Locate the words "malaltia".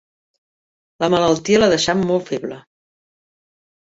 1.15-1.59